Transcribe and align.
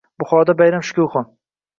Buxoroda 0.21 0.55
bayram 0.61 0.85
shukuhi 0.89 1.23